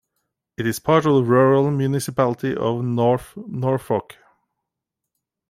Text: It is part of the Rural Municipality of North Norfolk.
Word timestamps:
It 0.57 0.65
is 0.65 0.79
part 0.79 1.05
of 1.05 1.13
the 1.13 1.23
Rural 1.23 1.69
Municipality 1.69 2.55
of 2.55 2.83
North 2.83 3.37
Norfolk. 3.37 4.17